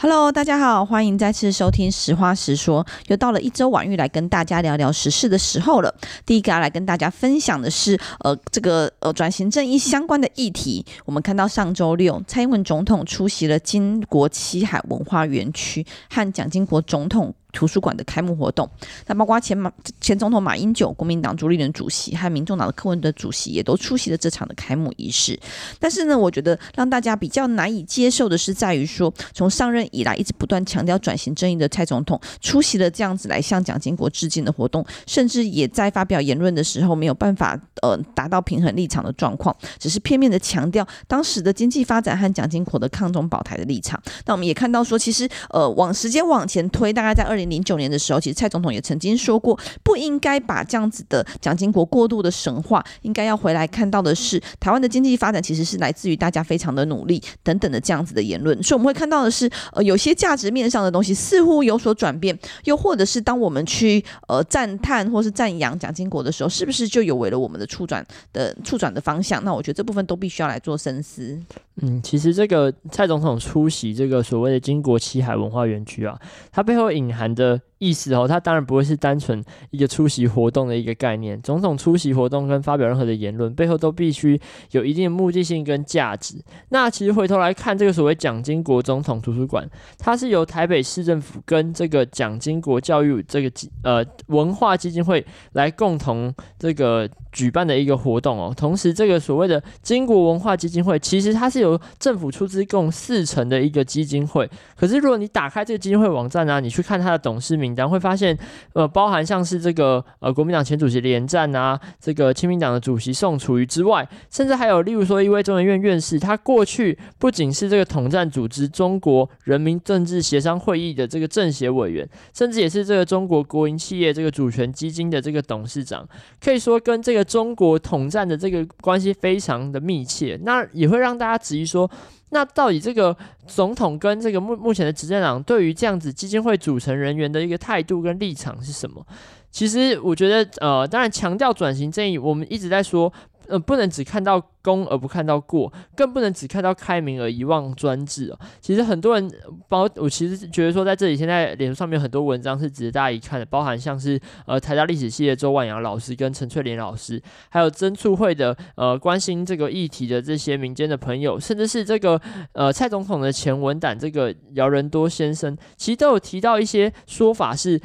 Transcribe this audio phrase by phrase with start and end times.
[0.00, 5.92] Hello，大家好，欢迎再次收听《实话实说》，又到了一周晚玉来跟大家聊聊时事的时候了。
[6.24, 10.86] 第一个要来跟大家分享的是，呃，这个呃转型正义相关的议题。
[11.04, 17.34] 我们看到上周六，蔡英文总统出席了金国七海文化园区和蒋经国总统。
[17.52, 18.68] 图书馆的开幕活动，
[19.06, 25.38] 那包括前马前总统马英九、国民党主立人主席和民众党的柯文哲主席也都出席了这场的开幕仪式。
[25.80, 44.00] 但是呢，我觉得让大家比较难以接受的是，在于说，从上任以来一直不断强调转型正义的蔡总统出席了这样子来向蒋经国致敬的活动，甚至也在发表言论的时候没有办法呃达到平衡立场的状况，只是片面的强调当时的经济发展和蒋经国的抗中保台的立场。
[44.26, 58.62] 那我们也看到说，其实呃往时间往前推，大概在二零零九年的时候，其实蔡总统也曾经说过，不应该把这样子的蒋经国过度的神话，应该要回来看到的是，台湾的经济发展其实是来自于大家非常的努力等等的这样子的言论。
[58.62, 69.42] 所以我们会看到的是，呃，有些价值面上的东西似乎有所转变，又或者是当我们去呃赞叹或是赞扬蒋经国的时候，是不是就有违了我们的触转的触转的方向？
[69.44, 71.38] 那我觉得这部分都必须要来做深思。
[71.80, 81.40] 嗯，其实这个蔡总统出席这个所谓的巾帼七海文化园区啊，它背后隐含的意思哦，它当然不会是单纯一个出席活动的一个概念。
[81.42, 84.40] 总统出席活动跟发表任何的言论，背后都必须
[84.72, 86.42] 有一定的目的性跟价值。
[86.70, 89.68] 那其实回头来看，这个所谓蒋经国总统图书馆，
[89.98, 98.52] 它是由台北市政府跟这个蒋经国教育这个基呃文化基金会来共同这个举办的一个活动哦。
[98.56, 108.36] 同时，这个所谓的经国文化基金会，其实它是由政府出资共四成的一个基金会，可是如果你打开这个基金会网站啊，你去看它的董事名单，会发现，
[108.72, 126.06] 呃，包含像是这个呃国民党前主席连战啊，这个亲民党的主席宋楚瑜之外，甚至还有例如说一位中研院院士，他过去不仅是这个统战组织中国人民政治协商会议的这个政协委员，甚至也是这个中国国营企业这个主权基金的这个董事长，
[126.40, 131.90] 可以说跟这个中国统战的这个关系非常的密切，那也会让大家质疑说，
[132.30, 133.16] 那到底这个
[133.46, 139.04] 总统跟这个目目前的执政党对于这样子基金会组成人员的一个态度跟立场是什么？
[139.50, 143.12] 其实我觉得，呃，当然强调转型正义，我们一直在说。
[143.48, 148.38] 呃，不能只看到功而不看到过，更不能只看到开明而遗忘专制哦。
[148.60, 149.30] 其实很多人，
[149.68, 162.20] 包我其实觉得说，在这里现在脸书上面很多文章是值得大家一看的，包含像是呃台大历史系的周万阳老师跟陈翠莲老师，还有真促会的呃关心这个议题的这些民间的朋友，甚至是这个
[162.52, 167.80] 呃蔡总统的前文胆这个姚仁多先生，其实都有提到一些说法是。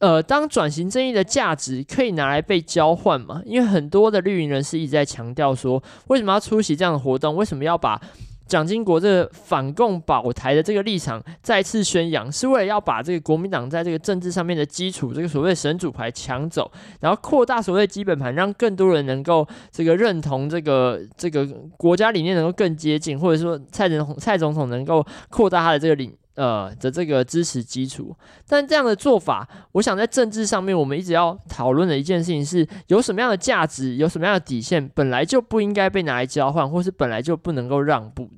[0.00, 3.42] 呃，当转型正义的价值可以拿来被交换嘛？
[3.44, 7.36] 因为很多的绿营人士一直在强调说，为什么要出席这样的活动？
[7.36, 8.00] 为什么要把
[8.46, 12.32] 蒋经国这个反共保台的这个立场再次宣扬？
[12.32, 21.46] 是为了要把这个国民党在这个政治上面的基础，这个所谓神主牌抢走，然后扩大所谓基本盘，让更多人能够这个认同这个这个
[21.76, 26.10] 国家理念能够更接近，或者说蔡总统蔡总统能够扩大他的这个领。
[26.36, 28.14] 呃的这个支持基础，
[28.48, 38.29] 但这样的做法，我想在政治上面，我们一直要讨论的一件事情是，有什么样的价值，有什么样的底线，本来就不应该被拿来交换，或是本来就不能够让步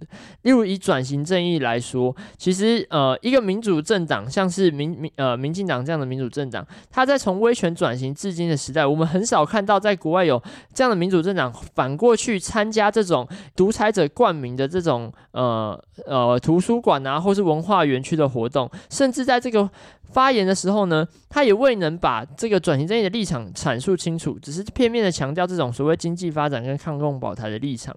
[0.42, 10.42] 例如以转型正义来说，其实呃，一个民主政党，像是民民呃民进党这样的民主政党，它在从威权转型至今的时代，我们很少看到在国外有
[10.72, 17.82] 这样的民主政党反过去参加这种独裁者冠名的这种呃呃图书馆啊，或是文化。
[17.82, 19.68] 园区的活动，甚至在这个
[20.12, 27.92] 发言的时候呢，他也未能把这个转型正义的立场阐述清楚，只是片面的强调这种所谓经济发展跟抗共保台的立场。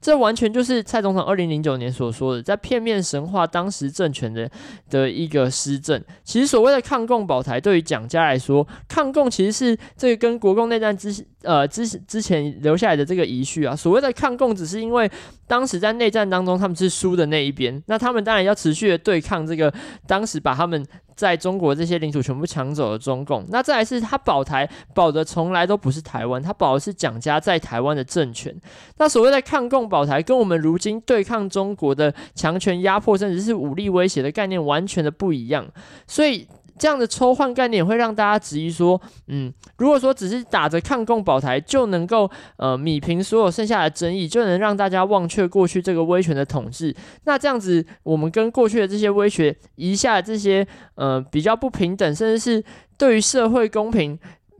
[0.00, 4.50] 这完全就是蔡总统二零零九年所说的，在片面神话当时政权的
[4.88, 6.02] 的一个施政。
[6.22, 13.76] 其实所谓的抗共保台，对于蒋家来说，抗共其实是这个跟国共内战之呃之之前留下来的这个遗绪啊。
[13.76, 15.10] 所谓的抗共，只是因为
[15.46, 19.72] 当时在内战当中他们是输的那一边，那他们当然要持续的对抗这个
[20.06, 20.84] 当时把他们。
[21.16, 28.52] 在中国这些领土全部抢走了中共，那再来是他保台保的从来都不是台湾，他保的是蒋家在台湾的政权。
[28.98, 35.64] 那所谓的抗共保台，跟我们如今对抗中国的强权压迫，甚至是武力威胁的概念完全的不一样，
[36.08, 36.48] 所以。
[36.78, 46.94] 这样的抽换概念会让大家质疑说，嗯，如果说只是打着抗共保台就能够呃弭平所有剩下的争议，就能让大家忘却过去这个威权的统治，
[47.24, 50.66] 那这样子我们跟过去的这些威权遗下这些
[50.96, 52.64] 呃比较不平等，甚至是
[52.98, 54.18] 对于社会公平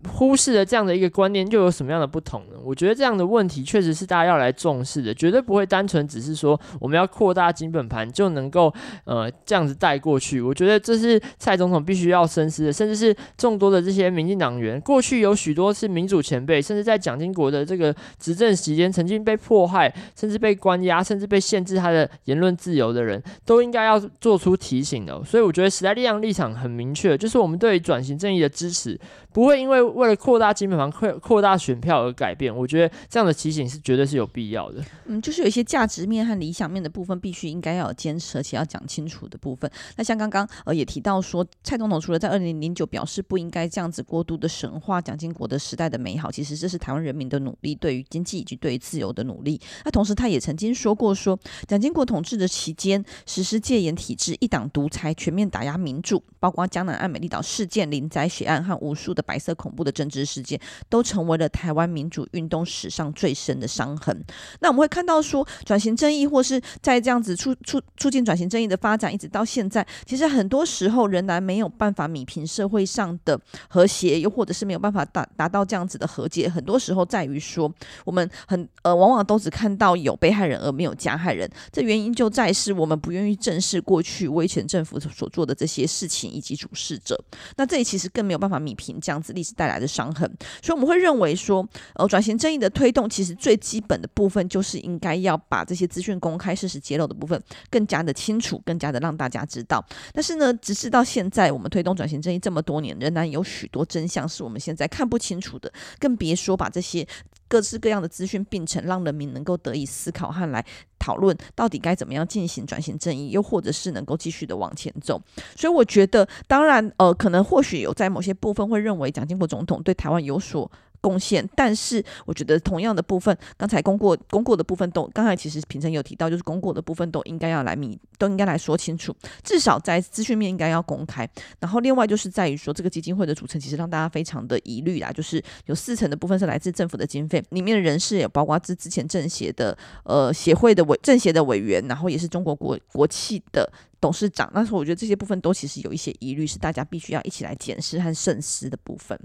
[0.08, 2.53] 忽视了这样的一个观念，又有什么样的不同呢？
[2.64, 8.72] 我觉得这样的问题确实是大家要来重视的，绝对不会单纯只是说我们要扩大金本盘就能够
[9.04, 10.40] 呃这样子带过去。
[10.40, 25.22] 我觉得这是蔡总统必须要深思的，甚至是众多的这些民进党员，过去有许多是民主前辈，甚至在蒋经国的这个执政期间曾经被迫害，甚至被关押，甚至被限制他的言论自由的人，都应该要做出提醒的。
[25.24, 28.98] 所以我觉得时代力量立场很明确，就是我们对于转型正义的支持
[29.32, 34.84] 不会因为为了扩大金本盘、扩扩大选票而改变，我觉得这样的提醒是绝对是有必要的。
[35.06, 39.70] 嗯，就是有一些价值面和理想面的部分，必须应该要有坚持，而且要讲清楚的部分。
[39.96, 49.60] 那像刚刚呃也提到说，蔡总统除了在二零零九表示不应该这样子过度的神话蒋经国的时代的美好，其实这是台湾人民的努力，对于经济以及对于自由的努力。
[49.84, 64.14] 那同时他也曾经说过说，蒋经国统治的期间实施戒严体制、一党独裁、全面打压民主，包括江南案、美丽岛事件、林宅血案和无数的白色恐怖的政治事件，都成为了台湾民主运运动史上最深的伤痕。
[64.60, 76.48] 那我们会看到说，转型正义或是在这样子促促促进转型正义的发展，一直到现在，其实很多时候仍然没有办法弭平社会上的和谐，又或者是没有办法达达到这样子的和解。
[76.48, 77.72] 很多时候在于说，
[78.04, 81.50] 我们很呃往往都只看到有被害人而没有加害人。
[81.72, 87.18] 这原因就在是我们不愿意正视过去威权政府所做的这些事情以及主事者。
[87.56, 90.30] 那这里其实更没有办法弭平这样子历史带来的伤痕。
[90.62, 97.40] 所以我们会认为说，呃，转型正义的推动，其实最基本的部分就是应该要把这些资讯公开、事实揭露的部分
[97.70, 99.84] 更加的清楚，更加的让大家知道。
[100.12, 107.06] 但是呢，直至到现在，我们推动转型正义这么多年，仍然有许多真相是我们现在看不清楚的，更别说把这些
[107.48, 110.64] 各式各样的资讯并成，让人民能够得以思考和来
[110.98, 115.20] 讨论到底该怎么样进行转型正义，又或者是能够继续的往前走。
[115.54, 120.70] 所以我觉得，当然，呃，可能或许有在某些部分会认为蒋经国总统对台湾有所
[121.04, 131.28] 贡献，但是我觉得同样的部分，刚才公过公过的部分都，刚才其实平成有提到，就是公过的部分都应该要来明，都应该来说清楚，至少在资讯面应该要公开。
[131.60, 143.70] 然后另外就是在于说，这个基金会的组成其实让大家非常的疑虑啦，就是有四成的部分是来自政府的经费，里面的人士也包括之之前政协的呃协会的委政协的委员，然后也是中国国国企的
[144.00, 144.50] 董事长。
[144.54, 149.18] 那时候我觉得这些部分都其实有一些疑虑，是大家必须要一起来检视和慎思的部分。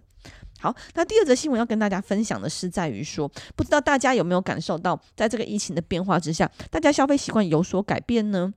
[0.60, 8.54] 好，那第二则新闻要跟大家分享的是，在于说，不知道大家有没有感受到，在这个疫情的变化之下，大家消费习惯有所改变呢？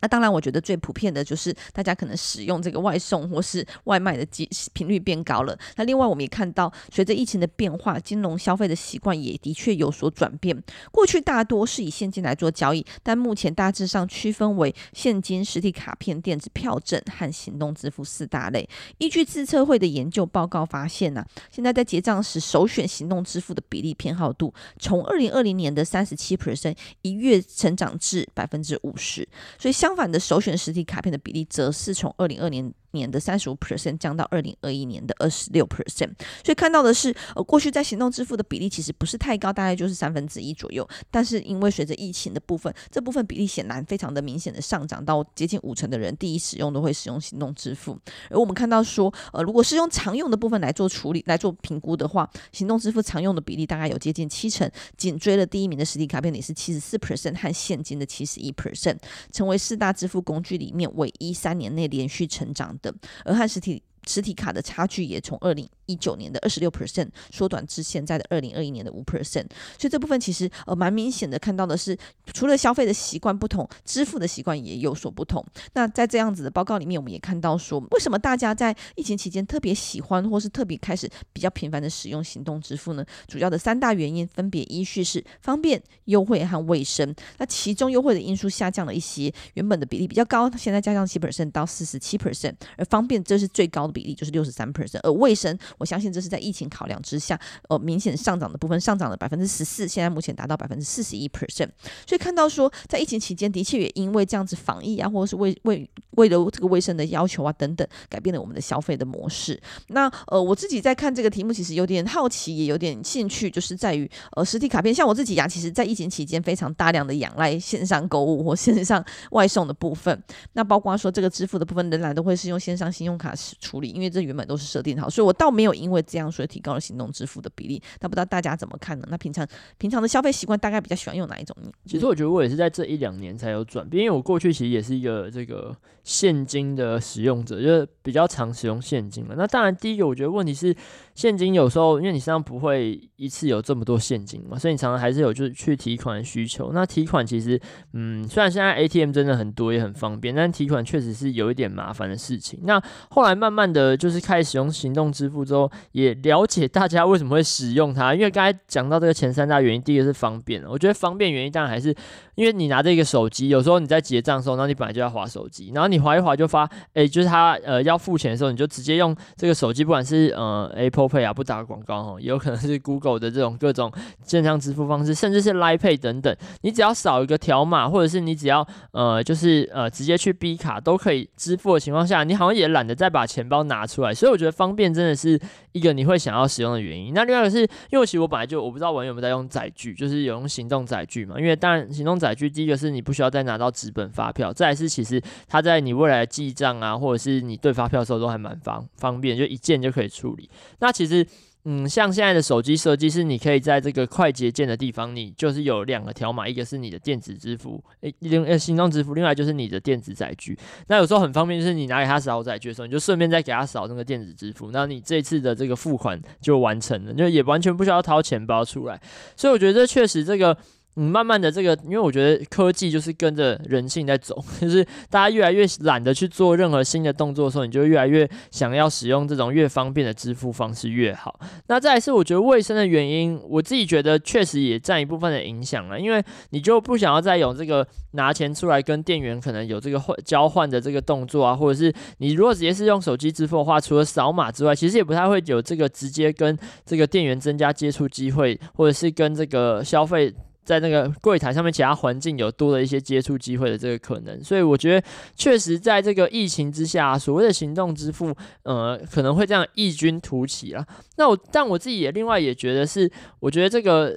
[0.00, 5.58] 那当然，我觉得最普遍的就是大家可能使用这个外送或是外卖的机频率变高了。
[5.76, 10.62] 那另外，我们也看到，随着疫情的变化，金融消费的习惯也的确有所转变。
[10.92, 18.68] 过去大多是以现金来做交易，但目前大致上区分为现金、实体卡片、电子票证和行动支付四大类。
[18.98, 29.26] 依据自测会的研究报告发现呢、啊，现在在结账时首选行动支付的比例偏好度，从二零二零年的三十七 percent 一跃成长至百分之五十。
[29.58, 36.10] 所以相相反的，首选实体卡片的比例则是从二零二零年的三十五 percent 降到二零二一年的二十六 percent，
[36.42, 40.88] 所以看到的是，呃，过去在行动支付的比例其实不是太高，大概就是三分之一左右。
[41.10, 47.98] 但是因为随着疫情的部分，这部分比例显然非常的明显的上涨到接近五成的人第一使用都会使用行动支付。
[48.30, 58.96] 而我们看到说，呃，如果是用常用的部分来做处理、来做评估的话，行动支付常用的比例大概有接近七成，紧追了第一名的实体卡片也是七十四 percent 和现金的七十一 percent，
[59.32, 62.94] 成为四大支付工具里面唯一三年内连续成长的，
[63.24, 69.46] 而和实体实体卡的差距也从二零一九年的二十六 percent 缩短至现在的二零二一年的五 percent，
[69.78, 71.96] 所以这部分其实呃蛮明显的看到的是，
[72.32, 75.44] 除了消费的习惯不同，支付的习惯也有所不同。
[75.74, 83.04] 那在这样子的报告里面，我们也看到说，为什么大家在疫情期间特别喜欢或是特别开始比较频繁的使用行动支付呢？
[83.26, 87.14] 主要的三大原因分别依序是方便、优惠和卫生。
[87.38, 95.58] 那其中优惠的因素下降了一些，原本的比例比较高，现在加上七 percent 到四十七 percent，而方便这是最高的比例，就是六十三 percent，而卫生。
[95.78, 97.38] 我相信这是在疫情考量之下，
[97.68, 101.68] 呃，明显上涨的部分上涨了百分之十四，现在目前达到百分之四十一 percent。
[102.06, 109.60] 所以看到说，在疫情期间，的确也因为这样子防疫啊，或者是为为为了这个卫生的要求啊等等，改变了我们的消费的模式。
[109.88, 120.22] 那呃，我自己在看这个题目，其实有点好奇，也有点兴趣，就是在于呃，实体卡片，像我自己呀、啊，其实在疫情期间非常大量的仰赖线上购物或线上外送的部分。
[120.52, 123.90] 那包括说这个支付的部分，仍然都会是用线上信用卡处理。
[123.90, 127.82] 因为这原本都是设定好，所以我倒没有因为这样所以提高了行动支付的比例。
[128.00, 129.06] 那不知道大家怎么看呢？
[129.10, 129.46] 那平常
[129.78, 131.56] 平常的消费习惯大概比较喜欢用哪一种？
[131.86, 139.34] 其实我觉得我也是在这一两年才有转变，因为我过去其实也是一个这个现金的使用者，就是比较常使用现金嘛。
[139.36, 140.74] 那当然，第一个我觉得问题是
[141.14, 146.72] 现金有时候因为你身上不会一次有这么多现金嘛，所以你常常还是有就是去提款需求。
[146.72, 147.60] 那提款其实，
[147.92, 152.60] 嗯，虽然现在 ATM 真的很多也很方便，但提款确实是有一点麻烦的事情。
[152.64, 158.14] 那后来慢慢的就是开始使用行动支付之后，说也了解大家为什么会使用它。
[158.14, 161.94] 因为刚才讲到这个前三大原因，第一个是方便，我觉得方便原因当然还是
[162.34, 173.92] 因为你拿着一个手机，有时候你在结账的时候，然后你本来就要滑手机，然后你滑一滑就发，哎，就是他呃要付钱的时候，你就直接用这个手机，不管是呃 Apple Pay 啊，不打广告哦，也有可能是 Google 的这种各种
[174.24, 185.38] 线上支付方式，甚至是 Line Pay 等等，你只要扫一个条码，或者是你只要呃就是呃直接去 B 卡都可以支付的情况下，你好像也懒得再把钱包拿出来，所以我觉得方便真的是
[185.72, 187.12] 一个你会想要使用的原因。
[187.14, 187.60] 那另外一个是
[187.90, 200.48] 因为其实我本来就我不知道网友有没有在用载具，就是有用行动载具嘛，因为当然行动载具第一个是你不需要再拿到纸本发票，再来是其实它在你未来记账啊，或者是你对发票的时候都还蛮方方便，就一键就可以处理。
[200.80, 201.26] 那其实。
[201.66, 210.58] 嗯，像现在的手机设计是，你可以在这个快捷键的地方，你就是有两个条码，一个是你的电子支付，诶，另呃行动支付，另外就是你的电子载具。
[210.88, 219.00] 那有时候很方便，就是你拿给他扫载具的时候，你就顺便再给他扫那个电子支付，那你这次的这个付款就完成了，就也完全不需要掏钱包出来。
[219.34, 220.56] 所以我觉得确实这个。
[220.96, 231.40] 嗯，慢慢的这个，因为我觉得科技就是跟着人性在走， 就是大家越来越懒得去做任何新的动作的时候，你就越来越想要使用这种越方便的支付方式越好。
[231.66, 250.32] 那再来是我觉得卫生的原因，我自己觉得确实也占一部分的影响了，因为你就不想要再有这个拿钱出来跟店员可能有这个换交换的这个动作啊，或者是你如果直接是用手机支付的话，除了扫码之外，其实也不太会有这个直接跟这个店员增加接触机会，或者是跟这个消费。
[250.64, 255.06] 在那个柜台上面，其他环境有多了一些接触机会的这个可能，所以我觉得
[255.36, 260.86] 确实在这个疫情之下，所谓的行动支付，呃，可能会这样异军突起啦。
[261.16, 264.16] 那我，但我自己也另外也觉得是，我觉得这个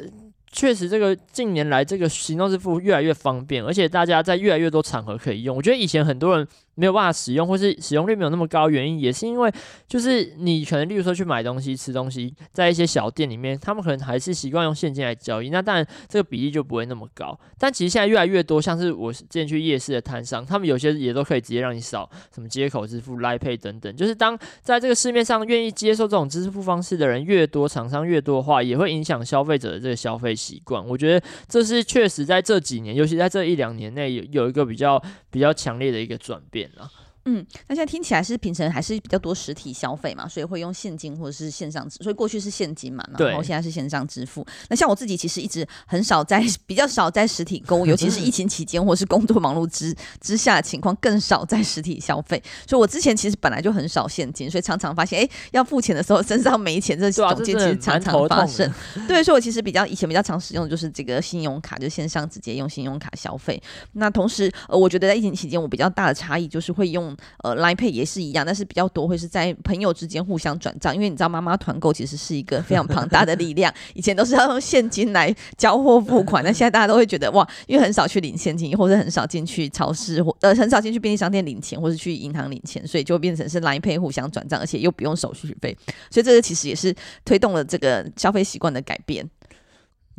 [0.51, 5.55] 确实这个近年来这个行动支付越来越方便，而且大家在越来越多场合可以用。
[5.55, 6.47] 我觉得以前很多人。
[6.77, 9.51] 没有办法使用，或是使用率没有那么高，原因也是因为，
[9.87, 17.37] 就是你可能，例如说去买东西、吃东西，在一些小店里面，他们可能还是习惯用现金来交易，那当然这个比例就不会那么高。
[17.57, 23.95] 但其实现在越来越多，像是我之前去夜市的摊商，他们有些也都可以直接让你扫什么街口支付、来配等等。
[23.95, 30.85] 就是当在这个市面上愿意接受这种支付方式的人越多，厂商越多的话，也会影响消费者的这个消费习惯。
[30.87, 36.66] 我觉得这是确实在这几年，尤其在这一两年内有有一个比较比较强烈的一个转变。
[36.69, 37.06] 点啊。
[37.27, 44.47] 嗯，那现在听起来是平成还是比较多实体消费嘛，所以会用现金或者是线上支，所以过去是现金嘛，然后现在是线上支付。
[44.69, 52.41] 那像我自己其实一直很少在 比较少在实体购物，尤其是疫情期间或是工作忙碌之之下的情况更少在实体消费。
[52.65, 58.73] 所以我之前其实本来就很少现金，所以常常发现哎、欸、要付钱的时候身上没钱，这种件其实常常发生。
[59.05, 63.61] 对，所以我其实比较以前比较常使用的就是这个信用卡，就线上直接用信用卡消费。
[63.91, 67.16] 那同时呃，我觉得在疫情期间我比较大的差异就是会用。
[67.43, 85.77] 呃，Line Pay 也是一样，但是比较多会是在朋友之间互相转账，因为你知道妈妈团购其实是一个非常庞大的力量， 以前都是要用现金来交货付款，那现在大家都会觉得哇，因为很少去领现金，或者很少进去超市或呃很少进去便利商店领钱，或是去银行领钱，所以就变成是 Line Pay 互相转账，而且又不用手续费，
[86.09, 86.95] 所以这个其实也是
[87.25, 89.27] 推动了这个消费习惯的改变。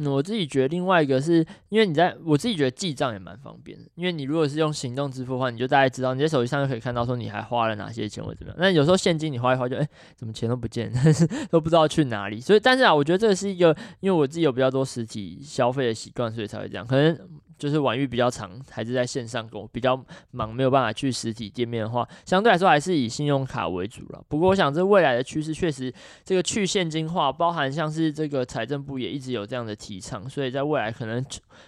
[0.07, 8.57] 我自己觉得另外一个是因为你在我自己觉得记账也蛮方便的，因为你如果是用行动支付的话，你就大概知道你在手机上就可以看到说你还花了哪些钱或者怎么样。
[8.61, 10.93] 那有时候现金你花一花就哎，怎么钱都不见，
[11.51, 12.41] 都不知道去哪里。
[12.41, 16.87] 所以，但是啊，我觉得这是一个，因为我自己有比较多实体消费的习惯，所以才会这样。
[16.87, 17.19] 可能。
[17.59, 20.01] 就是晚玉比较长，还是在线上购比较
[20.31, 24.25] 忙，没有办法去实体店面的话，相对来说还是以信用卡为主了。
[24.29, 25.93] 不过我想这未来的趋势确实，
[26.25, 31.25] 这个去现金化，包含像是这个财政部也一直有这样的提倡，所以在未来可能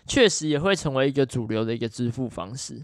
[0.07, 2.83] 确实也会成为一个主流的一个支付方式。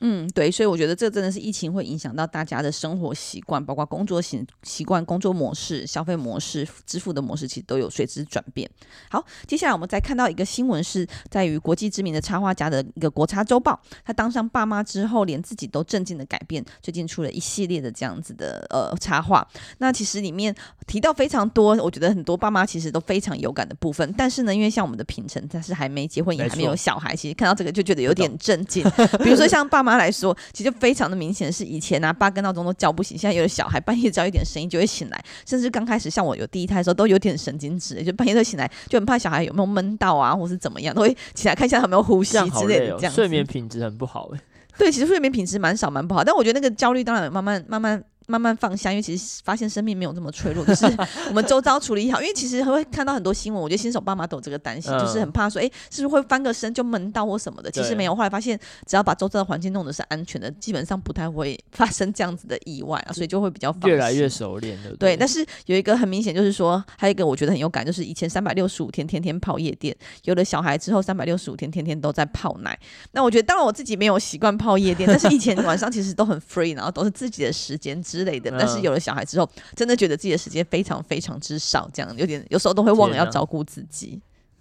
[0.00, 8.70] 嗯，对，所以我觉得这真的是疫情会影响到大家的生活习惯，包括工作习习惯、工作模式、消费模式、支付的模式，其实都有随之转变。
[9.10, 19.48] 好，接下来我们再看到一个新闻，是在于国际知名的插画家的一个《国插周报》，他当上爸妈之后，连自己都震惊的改变，最近出了一系列的这样子的呃插画。
[19.78, 20.54] 那其实里面
[20.86, 24.12] 提到非常多，我觉得很多爸妈其实都非常有感的部分。
[24.18, 28.84] 但是呢，因为像我们的平成，他是还没结婚，也还没有小孩，其实看到这个就觉得有点震惊。
[29.24, 29.85] 比如说像爸。
[29.86, 44.40] 妈来说，其实非常的明显，是以前啊八个闹钟都叫不醒，现在有的小孩半夜只要一点声音就会醒来，甚至刚开始像我有第一胎的时候都有点神经质，就半夜都醒来，就很怕小孩有没有闷到啊，或是怎么样，都会起来看一下他有没有呼吸之类的，这样、哦、睡眠品质很不好哎。
[44.76, 48.02] 对，其实睡眠品质蛮少蛮不好，但我觉得那个焦虑当然慢慢慢慢。
[48.26, 50.84] 慢慢放下，因为其实发现生命没有这么脆弱， 就是
[51.28, 52.20] 我们周遭处理好。
[52.20, 57.70] 因为其实会看到很多新闻，我觉得新手爸妈都有这个担心，嗯、就是很怕说，哎，是不是会翻个身就闷到或什么的？
[57.70, 65.14] 其实没有，后来发现只要把周遭的环境弄得是安全的，基本上不太会发生这样子的意外啊，所以就会比较放越来越熟练，对不对？
[65.14, 72.76] 对，但是有一个很明显就是说，还有一个我觉得很有感，就是以前三百六十五天天天泡夜店，有了小孩之后三百六十五天天天都在泡奶。
[73.12, 78.96] 那我觉得当然我自己没有习惯泡夜店，但是以前晚上其实都很 free，然后都是自己的时间之类的，但是有了。
[78.98, 84.20] 小孩之后，真的觉得自己的时间非常非常之少，这样有点有时候都会忘了要照顾自己。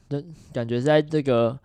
[0.10, 1.58] 那、啊、感觉在这个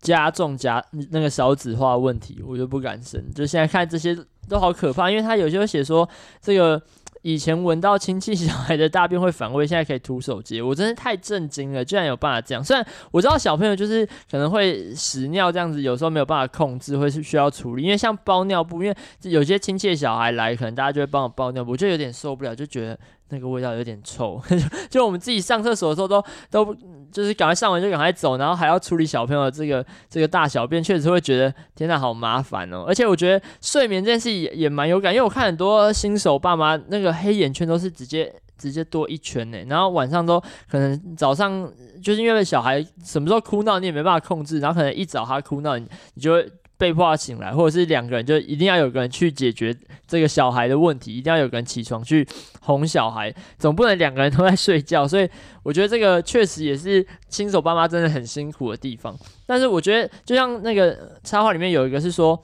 [0.00, 3.22] 加重加那个少子化问题，我就不敢生。
[3.34, 4.16] 就现在看这些
[4.48, 6.08] 都好可怕，因为他有些会写说
[6.40, 6.82] 这个。
[7.24, 12.62] 以前闻到亲戚小孩的大便会反胃，现在可以徒手机，我真的太震惊了，居然有办法这样。
[12.62, 17.82] 虽然我知道小朋友就是可能会屎尿这样子，有时候没有办法控制，会是需要处理。
[17.82, 22.98] 因为像包尿布，因为有些亲戚小孩来，可能大家就会帮我包尿布，我就有点受不了，就觉得。
[23.34, 24.40] 那个味道有点臭，
[24.88, 26.74] 就我们自己上厕所的时候都都
[27.10, 32.84] 就是赶快上完就赶快走，然后还要处理小朋友这个这个大小便，确实会觉得天哪，好麻烦哦。
[32.86, 41.68] 而且我觉得睡眠这件事也也蛮有感，因为我看很多新手爸妈那个黑眼圈都是直接直接多一圈呢，然后晚上都可能早上
[42.02, 46.50] 就是因为小孩什么时候哭闹你也没办法控制，然后可能一早他哭闹你你就会。
[46.76, 49.74] 被迫醒来，或者是两个人，就一定要有个人去解决
[50.06, 52.26] 这个小孩的问题，一定要有个人起床去
[52.60, 55.06] 哄小孩，总不能两个人都在睡觉。
[55.06, 55.28] 所以
[55.62, 59.16] 我觉得这个确实也是新手爸妈真的很辛苦的地方。
[59.46, 62.40] 但是我觉得，就像那个插画里面有一个是说。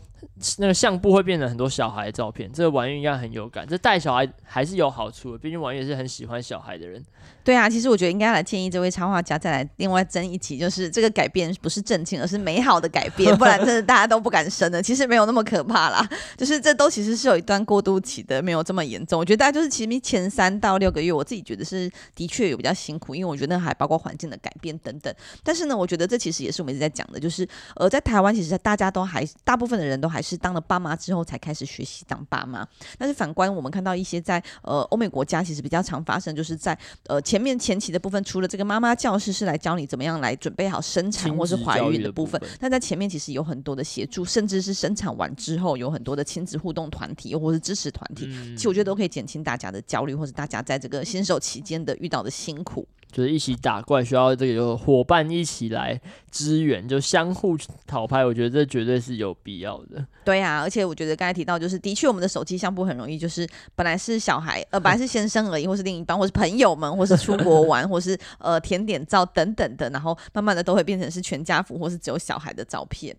[0.58, 3.66] 那个相簿会变成很多小孩的照片，这个婉諭应该很有感。
[3.68, 7.04] 这带小孩还是有好处的，毕竟婉諭也是很喜欢小孩的人。
[7.42, 14.82] 对啊，其实我觉得应该来建议这位插画家再来另外争一起，就是这个改变不是正经，而是美好的改变，不然真的大家都不敢生了。
[14.82, 16.06] 其实没有那么可怕啦，
[16.36, 19.18] 就是这都其实是有一段过渡期的，没有这么严重。
[19.18, 25.12] 我觉得大家就是其实前三到六个月，我自己觉得是的确有比较辛苦，因为我觉得那还包括环境的改变等等。
[25.42, 30.29] 但是呢，我觉得这其实也是我们一直在讲的，就是呃，在台湾其实大家都还大部分的人都还是。
[30.30, 52.86] 是当了爸妈之后才开始学习当爸妈，但是反观我们看到一些在呃欧美国家，其实比较常发生，就是在呃前面前期的部分，除了这个妈妈教室是来教你怎么样来准备好生产或是怀孕的部分，但在前面其实有很多的协助，甚至是生产完之后有很多的亲子互动团体或是支持团体，其实我觉得都可以减轻大家的焦虑，或者大家在这个新手期间的遇到的辛苦。
[53.10, 58.24] 就是一起打怪，需要这个有伙伴一起来支援，就相互讨拍。
[58.24, 60.04] 我觉得这绝对是有必要的。
[60.24, 73.16] 对啊，而且我觉得刚才提到，就是的确我们的手机相簿很容易，就是本来是小孩，呃，本来是先生而已，或是另一半，或是朋友们，或是出国玩， 或是呃甜点照等等的，然后慢慢的都会变成是全家福，或是只有小孩的照片。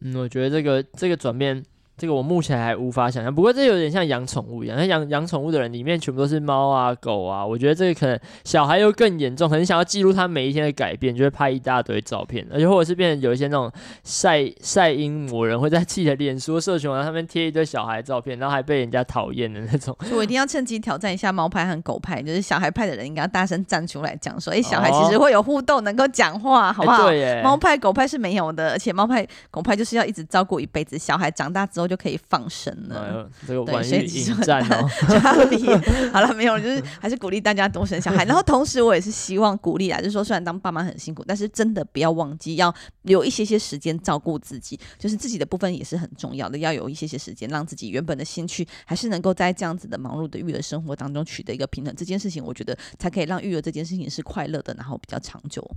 [0.00, 1.64] 嗯，我觉得这个这个转变。
[1.96, 13.70] 这个我目前还无法想象，不过这有点像养宠物一样，像养养宠物的人里面全部都是猫啊狗啊，我觉得这个可能小孩又更严重，很想要记录他每一天的改变，就会拍一大堆照片，而且或者是变成有一些那种
[14.02, 19.96] 晒晒阴魔人会在自己的脸书社群网上面贴一堆小孩照片，然后还被人家讨厌的那种。
[20.00, 27.08] 所以我一定要趁机挑战一下猫派和狗派，就是小孩派的人应该要大声站出来讲说，哎，小孩其实会有互动，能够讲话，好不好？
[27.44, 33.30] 猫派狗派是没有的，而且猫派狗派就是要一直照顾一辈子，小孩长大之后就可以放生了。
[33.30, 34.88] 哎、这个婉諭引战哦，
[36.12, 38.24] 好了，没有，就是还是鼓励大家多生小孩。
[38.24, 51.94] 然后同时我也是希望鼓励啊，就是说虽然当爸妈很辛苦，但是真的不要忘记要留一些些时间照顾自己，就是自己的部分也是很重要的，要有一些些时间让自己原本的兴趣还是能够在这样子的忙碌的育儿生活当中取得一个平衡。
[51.96, 55.68] 这件事情我觉得才可以让育儿这件事情是快乐的，然后比较长久。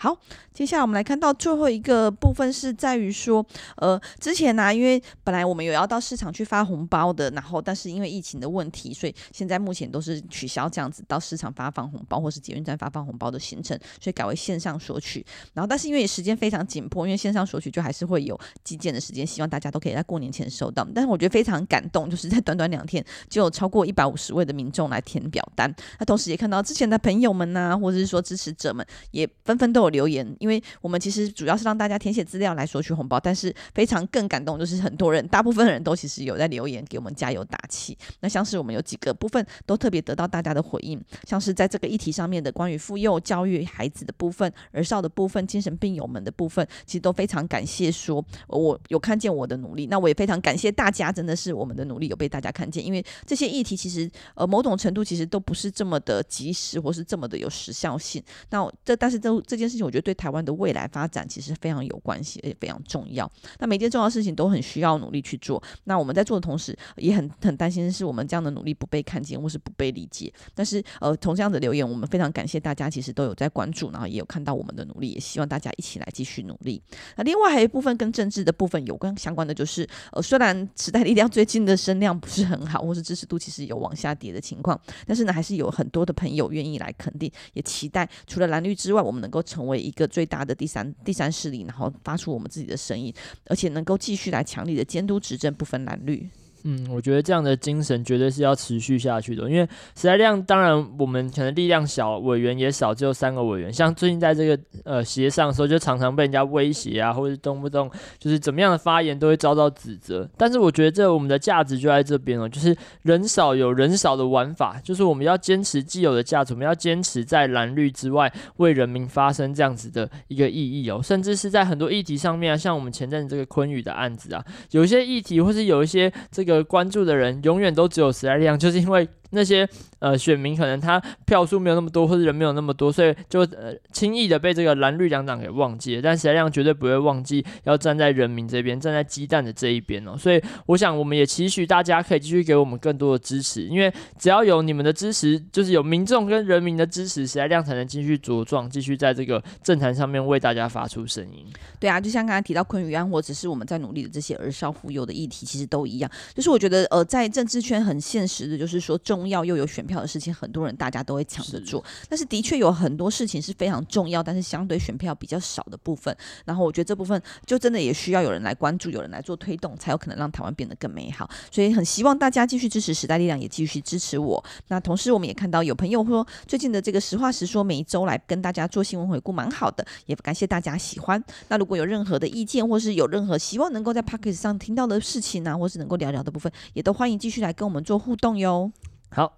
[0.00, 0.16] 好，
[0.54, 3.44] 接下来我们来看到最后一个部分是在于说，
[3.78, 15.26] 呃，之前呢、因为本来我们有要到市场去发红包的，然后但是因为疫情的问题，所以现在目前都是取消这样子到市场发放红包或是捷运站发放红包的行程，所以改为线上索取。
[15.52, 20.86] 然后但是因为时间非常紧迫，因为线上索取就还是会有寄件的时间，希望大家都可以在过年前收到。
[20.94, 25.74] 但是我觉得非常感动，就是在短短两天就有超过一百五十位的民众来填表单。
[25.98, 29.87] 那同时也看到之前的朋友们呐、或者是说支持者们也纷纷都有。
[29.90, 37.96] 留言，因为我们其实主要是让大家填写资料来索取红包，但是非常更感动，就是很多人，大部分人都其实有在留言给我们加油打气。
[38.20, 58.22] 那像是我们有几个部分都特别得到大家的回应，像是在这个议题上面的关于妇幼教育孩子的部分、儿少的部分、精神病友们的部分，其实都非常感谢说，我有看见我的努力，那我也非常感谢大家，真的是我们的努力有被大家看见，因为这些议题其实呃某种程度其实都不是这么的及时，或是这么的有时效性。
[58.50, 63.30] 那这但是这这件事情，我觉得对台湾的未来发展其实非常有关系，也非常重要。
[63.58, 65.62] 那每件重要事情都很需要努力去做。
[65.84, 70.32] 那我们在做的同时，也很很担心的是我们这样的努力不被看见，或是不被理解。
[70.54, 76.82] 但是呃，从这样的留言，我们非常感谢大家，其实都有在关注，然后也有看到我们的努力，也希望大家一起来继续努力。
[77.16, 93.14] 那另外还有一部分跟政治的部分有关相关的，就是呃，虽然时代力量最近的声量不是很好，或是支持度其实有往下跌的情况，但是呢，还是有很多的朋友愿意来肯定，也期待除了蓝绿之外，我们能够成为一个最大的第三第三势力，然后发出我们自己的声音，
[93.46, 96.28] 而且能够继续来强力的监督执政，不分蓝绿。
[96.64, 99.62] 嗯，我觉得这样的精神绝对是要持续下去的，因为
[99.94, 103.72] 实在量当然我们可能力量小，委员也少，只有三个委员。
[103.72, 110.28] 像最近在这个呃协商的时候，就常常被人家威胁啊，或者动不动就是怎么样的发言都会遭到指责。
[110.36, 126.47] 但是我觉得这我们的价值就在这边哦，就是人少有人少的玩法，就是我们要坚持既有的价值，我们要坚持在蓝绿之外为人民发声这样子的一个意义哦，甚至是在很多议题上面啊，像我们前阵子这个昆宇的案子啊，有一些议题或是有一些这。
[126.48, 129.08] 个关注的人永远都只有十来辆，就是因为。
[129.30, 136.02] 那些呃选民可能他票数没有那么多，或者人没有那么多，所以就呃轻易的被这个蓝绿两党给忘记了。
[136.02, 140.16] 但时代力量绝对不会忘记要站在人民这边，站在鸡蛋的这一边哦。
[140.16, 151.44] 所以我想我们也期许大家可以继续给我们更多的支持，因为只要有你们的支持，就是有民众跟人民的支持，时代力量才能继续茁壮，继续在这个政坛上面为大家发出声音。
[151.78, 156.10] 对啊，就像刚才提到昆宇案，或者是我们在努力的这些儿少妇幼的议题，其实都一样。
[156.34, 161.84] 就是我觉得呃在政治圈很现实的，就是说政重要又有选票的事情，很多人大家都会抢着做。
[162.08, 166.16] 但是的确有很多事情是非常重要，但是相对选票比较少的部分。
[166.44, 171.28] 然后我觉得这部分就真的也需要有人来关注，有人来做推动，才有可能让台湾变得更美好。
[171.50, 174.44] 所以很希望大家继续支持时代力量，也继续支持我。
[174.68, 181.20] 那同时我们也看到有朋友说，最近的这个实话实说每一周来跟大家做新闻回顾，蛮好的，也感谢大家喜欢。
[181.48, 188.70] 那如果有任何的意见，或是有任何希望能够在 Podcast 上听到的事情呢、啊，或是能够聊聊的部分，也都欢迎继续来跟我们做互动哟。
[189.10, 189.34] 好。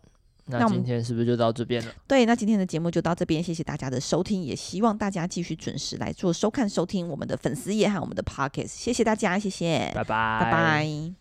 [0.53, 1.93] 那今天是不是就到这边了？
[2.09, 11.20] 对，那今天的节目就到这边，谢谢大家的收听，也希望大家继续准时来做收看、收听我们的粉丝页和我们的 pocket 谢谢大家，谢谢，拜拜，拜拜。